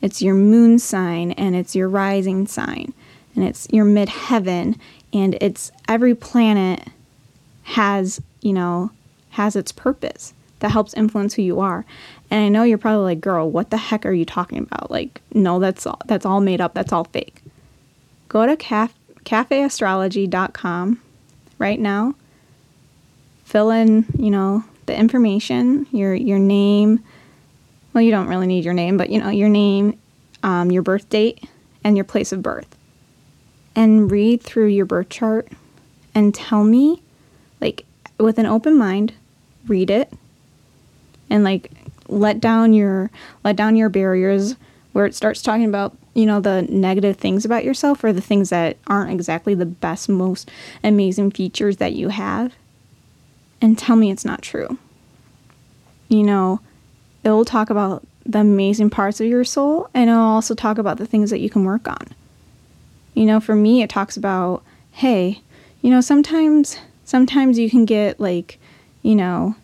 It's 0.00 0.22
your 0.22 0.34
moon 0.34 0.78
sign 0.78 1.32
and 1.32 1.56
it's 1.56 1.74
your 1.74 1.88
rising 1.88 2.46
sign 2.46 2.92
and 3.34 3.44
it's 3.44 3.68
your 3.70 3.84
midheaven 3.84 4.78
and 5.12 5.36
it's 5.40 5.70
every 5.88 6.14
planet 6.14 6.88
has 7.62 8.20
you 8.40 8.52
know 8.52 8.90
has 9.30 9.56
its 9.56 9.72
purpose 9.72 10.32
that 10.60 10.70
helps 10.70 10.94
influence 10.94 11.34
who 11.34 11.42
you 11.42 11.60
are. 11.60 11.84
And 12.30 12.44
i 12.44 12.48
know 12.48 12.62
you're 12.62 12.78
probably 12.78 13.04
like 13.04 13.20
girl 13.20 13.50
what 13.50 13.70
the 13.70 13.76
heck 13.76 14.06
are 14.06 14.12
you 14.12 14.24
talking 14.24 14.58
about? 14.58 14.90
Like 14.90 15.20
no 15.34 15.58
that's 15.58 15.86
all 15.86 16.00
that's 16.06 16.26
all 16.26 16.40
made 16.40 16.60
up 16.60 16.74
that's 16.74 16.92
all 16.92 17.04
fake. 17.04 17.42
Go 18.28 18.46
to 18.46 18.56
caf- 18.56 18.94
cafeastrology.com 19.24 21.00
right 21.58 21.80
now 21.80 22.14
fill 23.48 23.70
in 23.70 24.04
you 24.18 24.30
know 24.30 24.62
the 24.86 24.96
information 24.96 25.86
your 25.90 26.14
your 26.14 26.38
name. 26.38 27.02
Well 27.92 28.02
you 28.02 28.10
don't 28.10 28.28
really 28.28 28.46
need 28.46 28.64
your 28.64 28.74
name 28.74 28.96
but 28.96 29.10
you 29.10 29.18
know 29.20 29.30
your 29.30 29.48
name 29.48 29.98
um, 30.42 30.70
your 30.70 30.82
birth 30.82 31.08
date 31.08 31.42
and 31.82 31.96
your 31.96 32.04
place 32.04 32.32
of 32.32 32.42
birth. 32.42 32.76
And 33.74 34.10
read 34.10 34.42
through 34.42 34.66
your 34.66 34.86
birth 34.86 35.08
chart 35.08 35.48
and 36.14 36.34
tell 36.34 36.64
me, 36.64 37.02
like, 37.60 37.84
with 38.18 38.38
an 38.38 38.46
open 38.46 38.76
mind, 38.76 39.14
read 39.66 39.90
it. 39.90 40.12
And 41.30 41.44
like 41.44 41.70
let 42.08 42.40
down 42.40 42.72
your 42.72 43.10
let 43.44 43.54
down 43.54 43.76
your 43.76 43.90
barriers 43.90 44.56
where 44.92 45.04
it 45.04 45.14
starts 45.14 45.42
talking 45.42 45.66
about 45.66 45.94
you 46.14 46.24
know 46.24 46.40
the 46.40 46.62
negative 46.62 47.18
things 47.18 47.44
about 47.44 47.64
yourself 47.64 48.02
or 48.02 48.14
the 48.14 48.22
things 48.22 48.48
that 48.48 48.78
aren't 48.86 49.10
exactly 49.10 49.54
the 49.54 49.66
best 49.66 50.08
most 50.08 50.50
amazing 50.82 51.30
features 51.30 51.76
that 51.76 51.92
you 51.92 52.08
have 52.08 52.54
and 53.60 53.78
tell 53.78 53.96
me 53.96 54.10
it's 54.10 54.24
not 54.24 54.42
true 54.42 54.78
you 56.08 56.22
know 56.22 56.60
it 57.24 57.30
will 57.30 57.44
talk 57.44 57.70
about 57.70 58.06
the 58.24 58.40
amazing 58.40 58.90
parts 58.90 59.20
of 59.20 59.26
your 59.26 59.44
soul 59.44 59.88
and 59.94 60.10
it'll 60.10 60.22
also 60.22 60.54
talk 60.54 60.78
about 60.78 60.98
the 60.98 61.06
things 61.06 61.30
that 61.30 61.40
you 61.40 61.50
can 61.50 61.64
work 61.64 61.88
on 61.88 62.14
you 63.18 63.26
know, 63.26 63.40
for 63.40 63.56
me, 63.56 63.82
it 63.82 63.90
talks 63.90 64.16
about, 64.16 64.62
hey, 64.92 65.40
you 65.82 65.90
know, 65.90 66.00
sometimes 66.00 66.78
sometimes 67.04 67.58
you 67.58 67.68
can 67.68 67.84
get 67.84 68.20
like, 68.20 68.60
you 69.02 69.16
know, 69.16 69.56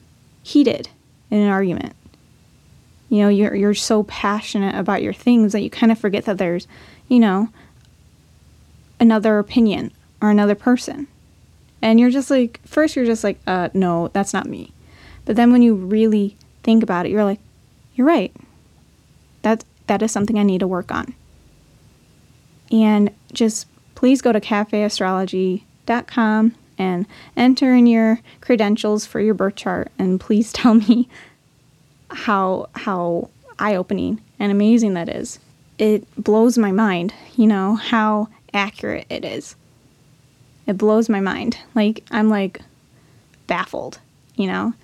heated 0.43 0.89
in 1.31 1.39
an 1.39 1.49
argument. 1.49 1.95
You 3.11 3.19
know, 3.19 3.29
you're 3.29 3.55
you're 3.55 3.75
so 3.75 4.03
passionate 4.03 4.75
about 4.75 5.03
your 5.03 5.13
things 5.13 5.53
that 5.53 5.61
you 5.61 5.71
kind 5.71 5.93
of 5.93 6.01
forget 6.01 6.25
that 6.25 6.37
there's, 6.37 6.67
you 7.07 7.21
know, 7.21 7.49
another 8.99 9.39
opinion 9.39 9.93
or 10.21 10.31
another 10.31 10.57
person. 10.57 11.07
And 11.85 12.01
you're 12.01 12.11
just 12.11 12.31
like 12.31 12.59
first 12.67 12.97
you're 12.97 13.05
just 13.05 13.23
like, 13.23 13.39
uh 13.47 13.69
no, 13.75 14.09
that's 14.09 14.33
not 14.33 14.47
me. 14.47 14.73
But 15.27 15.37
then 15.37 15.53
when 15.53 15.61
you 15.61 15.75
really 15.75 16.39
think 16.63 16.83
about 16.83 17.05
it, 17.07 17.13
you're 17.13 17.25
like, 17.25 17.41
you're 17.95 18.07
right. 18.07 18.35
That 19.43 19.67
that 19.87 20.01
is 20.03 20.11
something 20.11 20.39
I 20.39 20.45
need 20.45 20.61
to 20.61 20.67
work 20.67 20.91
on. 20.91 21.13
And 22.73 23.11
just 23.33 23.67
please 23.95 24.23
go 24.23 24.33
to 24.33 24.41
cafeastrology.com 24.41 26.55
and 26.79 27.07
enter 27.37 27.75
in 27.75 27.87
your 27.87 28.19
credentials 28.41 29.05
for 29.05 29.21
your 29.21 29.35
birth 29.35 29.57
chart 29.57 29.93
and 29.99 30.19
please 30.19 30.51
tell 30.55 30.73
me 30.75 31.07
how 32.11 32.71
how 32.75 33.29
eye-opening 33.59 34.23
and 34.39 34.51
amazing 34.51 34.95
that 34.95 35.11
is. 35.11 35.39
It 35.79 36.07
blows 36.17 36.57
my 36.57 36.73
mind, 36.73 37.13
you 37.37 37.47
know, 37.47 37.75
how 37.75 38.29
accurate 38.55 39.07
it 39.11 39.23
is. 39.25 39.55
It 40.67 40.79
blows 40.79 41.09
my 41.09 41.21
mind. 41.21 41.59
Like 41.75 42.05
I'm 42.11 42.29
like 42.29 42.61
baffled, 43.47 44.01
you 44.37 44.47
know. 44.47 44.75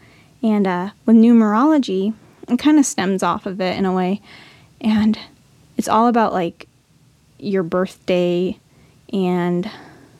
And 0.43 0.67
uh, 0.67 0.91
with 1.07 1.17
numerology, 1.17 2.15
it 2.49 2.59
kind 2.59 2.79
of 2.79 2.87
stems 2.87 3.23
off 3.23 3.47
of 3.47 3.61
it 3.61 3.77
in 3.77 3.85
a 3.85 3.93
way. 3.93 4.21
And 4.81 5.19
it's 5.77 5.89
all 5.89 6.09
about 6.09 6.33
like 6.33 6.67
your 7.39 7.63
birthday 7.63 8.59
and 9.13 9.71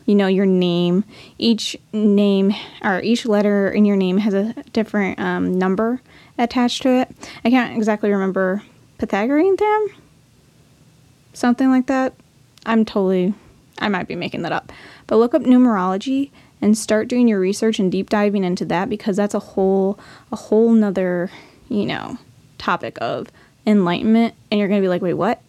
you 0.07 0.15
know 0.15 0.27
your 0.27 0.47
name 0.47 1.05
each 1.39 1.77
name 1.93 2.53
or 2.83 3.01
each 3.03 3.27
letter 3.27 3.71
in 3.71 3.85
your 3.85 3.97
name 3.97 4.19
has 4.19 4.35
a 4.35 4.55
different 4.73 5.21
um, 5.21 5.59
number 5.59 6.01
attached 6.39 6.83
to 6.83 6.89
it 6.89 7.31
i 7.45 7.51
can't 7.51 7.77
exactly 7.77 8.11
remember 8.11 8.63
pythagorean 8.99 9.57
theorem 9.57 9.89
something 11.33 11.69
like 11.69 11.87
that 11.87 12.15
i'm 12.67 12.85
totally 12.85 13.35
i 13.81 13.89
might 13.89 14.09
be 14.09 14.15
making 14.15 14.43
that 14.43 14.53
up. 14.53 14.73
But 15.07 15.17
look 15.17 15.35
up 15.35 15.43
numerology 15.43 16.31
and 16.61 16.77
start 16.77 17.09
doing 17.09 17.29
your 17.29 17.41
research 17.41 17.79
and 17.79 17.91
deep 17.91 18.11
diving 18.11 18.45
into 18.45 18.65
that 18.67 18.89
because 18.89 19.17
that's 19.17 19.35
a 19.35 19.41
whole 19.41 19.99
a 20.33 20.37
whole 20.37 20.71
nother 20.73 21.31
you 21.69 21.87
know 21.87 22.19
topic 22.59 22.99
of 23.01 23.29
enlightenment. 23.67 24.35
And 24.51 24.59
you're 24.59 24.69
to 24.69 24.81
be 24.81 24.89
like 24.89 25.03
wait 25.03 25.15
what? 25.15 25.41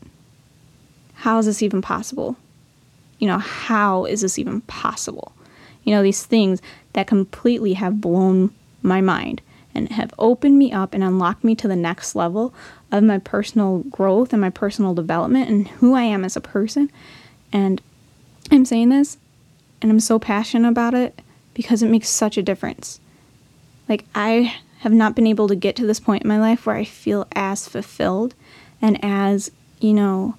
How 1.15 1.37
is 1.37 1.45
this 1.45 1.61
even 1.61 1.81
possible? 1.81 2.37
You 3.19 3.27
know 3.27 3.37
how 3.37 4.05
is 4.05 4.21
this 4.21 4.39
even 4.39 4.61
possible? 4.61 5.33
You 5.83 5.93
know 5.93 6.03
these 6.03 6.25
things 6.25 6.61
that 6.93 7.07
completely 7.07 7.73
have 7.73 8.01
blown 8.01 8.53
my 8.81 9.01
mind 9.01 9.41
and 9.73 9.89
have 9.89 10.13
opened 10.19 10.57
me 10.57 10.71
up 10.71 10.93
and 10.93 11.03
unlocked 11.03 11.43
me 11.43 11.55
to 11.55 11.67
the 11.67 11.75
next 11.75 12.15
level 12.15 12.53
of 12.91 13.03
my 13.03 13.17
personal 13.19 13.79
growth 13.89 14.33
and 14.33 14.41
my 14.41 14.49
personal 14.49 14.93
development 14.93 15.49
and 15.49 15.67
who 15.67 15.93
I 15.93 16.03
am 16.03 16.25
as 16.25 16.35
a 16.35 16.41
person. 16.41 16.91
And 17.53 17.81
I'm 18.51 18.65
saying 18.65 18.89
this 18.89 19.17
and 19.81 19.89
I'm 19.89 19.99
so 19.99 20.19
passionate 20.19 20.67
about 20.67 20.93
it 20.93 21.21
because 21.53 21.81
it 21.81 21.89
makes 21.89 22.09
such 22.09 22.37
a 22.37 22.43
difference. 22.43 22.99
Like, 23.87 24.05
I 24.13 24.55
have 24.79 24.93
not 24.93 25.15
been 25.15 25.27
able 25.27 25.47
to 25.47 25.55
get 25.55 25.75
to 25.77 25.87
this 25.87 25.99
point 25.99 26.23
in 26.23 26.27
my 26.27 26.39
life 26.39 26.65
where 26.65 26.75
I 26.75 26.83
feel 26.83 27.27
as 27.33 27.67
fulfilled 27.67 28.35
and 28.81 28.99
as, 29.03 29.51
you 29.79 29.93
know, 29.93 30.35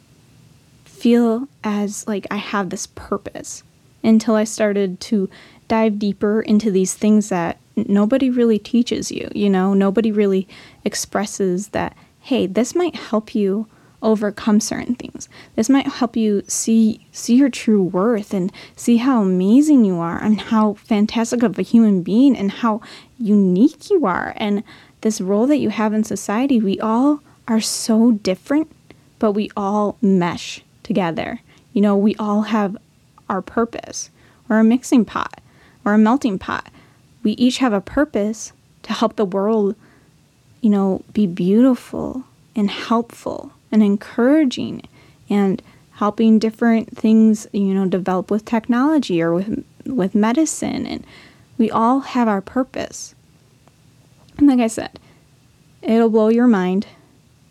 feel 0.84 1.48
as 1.64 2.06
like 2.06 2.26
I 2.30 2.36
have 2.36 2.70
this 2.70 2.86
purpose 2.86 3.62
until 4.04 4.34
I 4.34 4.44
started 4.44 5.00
to 5.00 5.28
dive 5.68 5.98
deeper 5.98 6.42
into 6.42 6.70
these 6.70 6.94
things 6.94 7.28
that 7.30 7.58
nobody 7.76 8.30
really 8.30 8.58
teaches 8.58 9.10
you, 9.10 9.30
you 9.34 9.48
know, 9.48 9.74
nobody 9.74 10.12
really 10.12 10.46
expresses 10.84 11.68
that, 11.68 11.96
hey, 12.20 12.46
this 12.46 12.74
might 12.74 12.94
help 12.94 13.34
you 13.34 13.66
overcome 14.02 14.60
certain 14.60 14.94
things. 14.94 15.28
This 15.56 15.68
might 15.68 15.86
help 15.86 16.16
you 16.16 16.42
see 16.46 17.06
see 17.12 17.36
your 17.36 17.48
true 17.48 17.82
worth 17.82 18.34
and 18.34 18.52
see 18.76 18.98
how 18.98 19.22
amazing 19.22 19.84
you 19.84 19.98
are 19.98 20.22
and 20.22 20.40
how 20.40 20.74
fantastic 20.74 21.42
of 21.42 21.58
a 21.58 21.62
human 21.62 22.02
being 22.02 22.36
and 22.36 22.50
how 22.50 22.80
unique 23.18 23.90
you 23.90 24.04
are 24.04 24.34
and 24.36 24.64
this 25.02 25.20
role 25.20 25.46
that 25.46 25.58
you 25.58 25.70
have 25.70 25.92
in 25.92 26.04
society. 26.04 26.60
We 26.60 26.80
all 26.80 27.20
are 27.48 27.60
so 27.60 28.12
different, 28.12 28.70
but 29.18 29.32
we 29.32 29.50
all 29.56 29.96
mesh 30.00 30.62
together. 30.82 31.40
You 31.72 31.82
know, 31.82 31.96
we 31.96 32.14
all 32.16 32.42
have 32.42 32.76
our 33.28 33.42
purpose. 33.42 34.10
We're 34.48 34.60
a 34.60 34.64
mixing 34.64 35.04
pot 35.04 35.40
or 35.84 35.94
a 35.94 35.98
melting 35.98 36.38
pot. 36.38 36.70
We 37.22 37.32
each 37.32 37.58
have 37.58 37.72
a 37.72 37.80
purpose 37.80 38.52
to 38.82 38.92
help 38.92 39.16
the 39.16 39.24
world, 39.24 39.76
you 40.60 40.70
know, 40.70 41.02
be 41.12 41.26
beautiful 41.26 42.24
and 42.54 42.70
helpful 42.70 43.52
and 43.72 43.82
encouraging 43.82 44.82
and 45.28 45.62
helping 45.94 46.38
different 46.38 46.96
things, 46.96 47.46
you 47.52 47.74
know, 47.74 47.86
develop 47.86 48.30
with 48.30 48.44
technology 48.44 49.20
or 49.20 49.34
with 49.34 49.64
with 49.84 50.14
medicine 50.14 50.86
and 50.86 51.04
we 51.58 51.70
all 51.70 52.00
have 52.00 52.28
our 52.28 52.40
purpose. 52.40 53.14
And 54.38 54.46
like 54.46 54.60
I 54.60 54.66
said, 54.66 54.98
it'll 55.82 56.10
blow 56.10 56.28
your 56.28 56.46
mind. 56.46 56.86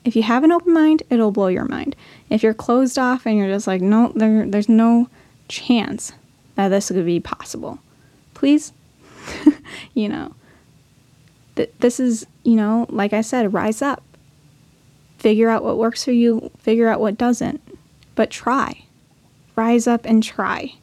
If 0.03 0.15
you 0.15 0.23
have 0.23 0.43
an 0.43 0.51
open 0.51 0.73
mind, 0.73 1.03
it'll 1.10 1.31
blow 1.31 1.47
your 1.47 1.65
mind. 1.65 1.95
If 2.29 2.41
you're 2.41 2.53
closed 2.53 2.97
off 2.97 3.25
and 3.25 3.38
you're 3.38 3.47
just 3.47 3.67
like, 3.67 3.81
no, 3.81 4.12
there, 4.15 4.45
there's 4.45 4.69
no 4.69 5.07
chance 5.47 6.13
that 6.55 6.69
this 6.69 6.88
could 6.88 7.05
be 7.05 7.19
possible, 7.19 7.79
please, 8.34 8.73
you 9.93 10.10
know, 10.10 10.34
th- 11.55 11.71
this 11.79 11.99
is, 11.99 12.25
you 12.43 12.55
know, 12.55 12.88
like 12.89 13.13
I 13.13 13.21
said, 13.21 13.53
rise 13.53 13.81
up 13.81 14.03
figure 15.21 15.49
out 15.49 15.63
what 15.63 15.77
works 15.77 16.03
for 16.03 16.12
you, 16.12 16.49
figure 16.57 16.88
out 16.88 16.99
what 16.99 17.17
doesn't, 17.17 17.62
but 18.15 18.31
try. 18.31 18.86
Rise 19.55 19.86
up 19.86 20.03
and 20.05 20.23
try. 20.23 20.73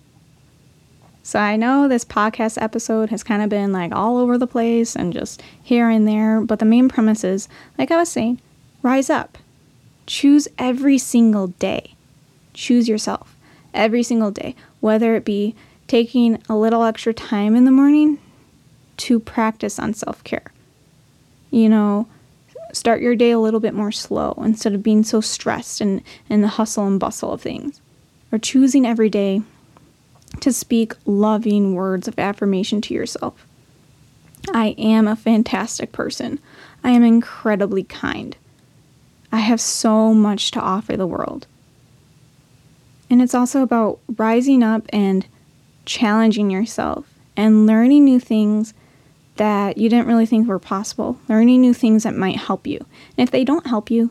So 1.24 1.40
I 1.40 1.56
know 1.56 1.88
this 1.88 2.04
podcast 2.04 2.56
episode 2.62 3.10
has 3.10 3.24
kind 3.24 3.42
of 3.42 3.50
been 3.50 3.72
like 3.72 3.92
all 3.92 4.16
over 4.16 4.38
the 4.38 4.46
place 4.46 4.94
and 4.94 5.12
just 5.12 5.42
here 5.60 5.90
and 5.90 6.06
there, 6.06 6.40
but 6.40 6.60
the 6.60 6.64
main 6.64 6.88
premise 6.88 7.24
is, 7.24 7.48
like 7.76 7.90
I 7.90 7.96
was 7.96 8.08
saying, 8.08 8.40
rise 8.80 9.10
up. 9.10 9.38
Choose 10.06 10.46
every 10.56 10.98
single 10.98 11.48
day. 11.48 11.94
Choose 12.54 12.88
yourself 12.88 13.36
every 13.74 14.04
single 14.04 14.30
day, 14.30 14.54
whether 14.80 15.16
it 15.16 15.24
be 15.24 15.56
taking 15.88 16.40
a 16.48 16.56
little 16.56 16.84
extra 16.84 17.12
time 17.12 17.56
in 17.56 17.64
the 17.64 17.72
morning 17.72 18.18
to 18.98 19.18
practice 19.18 19.80
on 19.80 19.94
self 19.94 20.22
care. 20.22 20.52
You 21.50 21.68
know, 21.68 22.06
Start 22.72 23.00
your 23.00 23.16
day 23.16 23.30
a 23.30 23.38
little 23.38 23.60
bit 23.60 23.74
more 23.74 23.92
slow 23.92 24.34
instead 24.44 24.74
of 24.74 24.82
being 24.82 25.02
so 25.02 25.20
stressed 25.20 25.80
and 25.80 26.02
in 26.28 26.42
the 26.42 26.48
hustle 26.48 26.86
and 26.86 27.00
bustle 27.00 27.32
of 27.32 27.40
things. 27.40 27.80
Or 28.30 28.38
choosing 28.38 28.84
every 28.84 29.08
day 29.08 29.42
to 30.40 30.52
speak 30.52 30.92
loving 31.06 31.74
words 31.74 32.08
of 32.08 32.18
affirmation 32.18 32.80
to 32.82 32.94
yourself. 32.94 33.46
I 34.52 34.74
am 34.78 35.08
a 35.08 35.16
fantastic 35.16 35.92
person. 35.92 36.38
I 36.84 36.90
am 36.90 37.02
incredibly 37.02 37.82
kind. 37.82 38.36
I 39.32 39.38
have 39.38 39.60
so 39.60 40.14
much 40.14 40.50
to 40.52 40.60
offer 40.60 40.96
the 40.96 41.06
world. 41.06 41.46
And 43.10 43.22
it's 43.22 43.34
also 43.34 43.62
about 43.62 44.00
rising 44.16 44.62
up 44.62 44.86
and 44.90 45.26
challenging 45.84 46.50
yourself 46.50 47.06
and 47.36 47.66
learning 47.66 48.04
new 48.04 48.20
things 48.20 48.74
that 49.38 49.78
you 49.78 49.88
didn't 49.88 50.06
really 50.06 50.26
think 50.26 50.46
were 50.46 50.58
possible, 50.58 51.18
learning 51.28 51.60
new 51.60 51.72
things 51.72 52.02
that 52.02 52.14
might 52.14 52.36
help 52.36 52.66
you. 52.66 52.78
And 53.16 53.26
if 53.26 53.30
they 53.30 53.44
don't 53.44 53.66
help 53.66 53.90
you, 53.90 54.10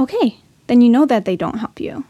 okay, 0.00 0.38
then 0.66 0.80
you 0.80 0.88
know 0.88 1.06
that 1.06 1.24
they 1.24 1.36
don't 1.36 1.58
help 1.58 1.80
you. 1.80 2.04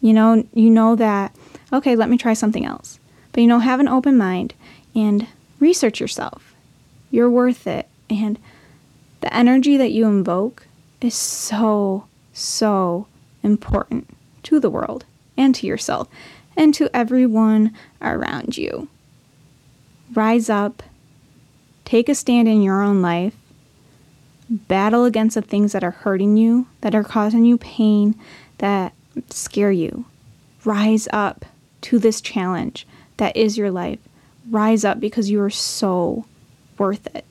You 0.00 0.12
know, 0.12 0.44
you 0.52 0.68
know 0.68 0.96
that, 0.96 1.34
okay, 1.72 1.94
let 1.94 2.10
me 2.10 2.18
try 2.18 2.34
something 2.34 2.66
else. 2.66 2.98
But 3.32 3.42
you 3.42 3.46
know, 3.46 3.60
have 3.60 3.80
an 3.80 3.88
open 3.88 4.16
mind 4.18 4.54
and 4.94 5.26
research 5.60 6.00
yourself. 6.00 6.54
You're 7.10 7.30
worth 7.30 7.66
it. 7.66 7.88
And 8.10 8.38
the 9.20 9.34
energy 9.34 9.76
that 9.76 9.92
you 9.92 10.06
invoke 10.06 10.66
is 11.00 11.14
so, 11.14 12.06
so 12.32 13.06
important 13.42 14.08
to 14.44 14.58
the 14.58 14.70
world 14.70 15.04
and 15.36 15.54
to 15.54 15.66
yourself 15.66 16.08
and 16.56 16.74
to 16.74 16.94
everyone 16.94 17.74
around 18.00 18.56
you. 18.58 18.88
Rise 20.12 20.50
up 20.50 20.82
Take 21.92 22.08
a 22.08 22.14
stand 22.14 22.48
in 22.48 22.62
your 22.62 22.80
own 22.80 23.02
life. 23.02 23.36
Battle 24.48 25.04
against 25.04 25.34
the 25.34 25.42
things 25.42 25.72
that 25.72 25.84
are 25.84 25.90
hurting 25.90 26.38
you, 26.38 26.66
that 26.80 26.94
are 26.94 27.04
causing 27.04 27.44
you 27.44 27.58
pain, 27.58 28.18
that 28.56 28.94
scare 29.28 29.70
you. 29.70 30.06
Rise 30.64 31.06
up 31.12 31.44
to 31.82 31.98
this 31.98 32.22
challenge 32.22 32.86
that 33.18 33.36
is 33.36 33.58
your 33.58 33.70
life. 33.70 33.98
Rise 34.48 34.86
up 34.86 35.00
because 35.00 35.28
you 35.28 35.42
are 35.42 35.50
so 35.50 36.24
worth 36.78 37.14
it. 37.14 37.26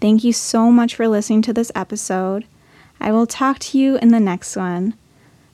Thank 0.00 0.24
you 0.24 0.32
so 0.32 0.72
much 0.72 0.96
for 0.96 1.06
listening 1.06 1.42
to 1.42 1.52
this 1.52 1.70
episode. 1.76 2.44
I 2.98 3.12
will 3.12 3.28
talk 3.28 3.60
to 3.60 3.78
you 3.78 3.98
in 3.98 4.08
the 4.08 4.18
next 4.18 4.56
one. 4.56 4.94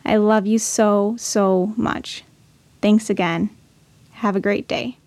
I 0.07 0.17
love 0.17 0.47
you 0.47 0.59
so, 0.59 1.17
so 1.19 1.75
much. 1.77 2.25
Thanks 2.81 3.11
again. 3.11 3.51
Have 4.13 4.37
a 4.37 4.41
great 4.41 4.67
day. 4.67 4.98